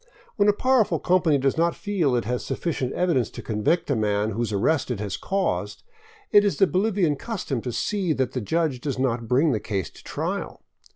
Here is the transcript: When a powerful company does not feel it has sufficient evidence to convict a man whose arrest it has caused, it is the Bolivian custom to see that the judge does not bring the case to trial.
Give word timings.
When 0.35 0.47
a 0.49 0.53
powerful 0.53 0.97
company 0.97 1.37
does 1.37 1.59
not 1.59 1.75
feel 1.75 2.15
it 2.15 2.25
has 2.25 2.43
sufficient 2.43 2.91
evidence 2.93 3.29
to 3.29 3.43
convict 3.43 3.87
a 3.91 3.95
man 3.95 4.31
whose 4.31 4.51
arrest 4.51 4.89
it 4.89 4.99
has 4.99 5.15
caused, 5.15 5.83
it 6.31 6.43
is 6.43 6.57
the 6.57 6.65
Bolivian 6.65 7.15
custom 7.15 7.61
to 7.61 7.71
see 7.71 8.11
that 8.13 8.31
the 8.31 8.41
judge 8.41 8.81
does 8.81 8.97
not 8.97 9.27
bring 9.27 9.51
the 9.51 9.59
case 9.59 9.91
to 9.91 10.03
trial. 10.03 10.63